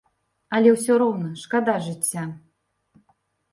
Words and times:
Але 0.59 0.69
ўсё 0.75 0.93
роўна 1.03 1.29
шкада 1.43 1.77
жыцця. 1.89 2.25